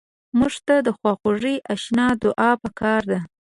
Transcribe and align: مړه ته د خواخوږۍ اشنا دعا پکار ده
مړه 0.37 0.57
ته 0.67 0.75
د 0.85 0.87
خواخوږۍ 0.97 1.55
اشنا 1.73 2.07
دعا 2.23 2.51
پکار 2.63 3.01
ده 3.11 3.19